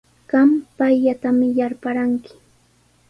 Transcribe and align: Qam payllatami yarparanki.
Qam 0.31 0.49
payllatami 0.77 1.49
yarparanki. 1.59 2.33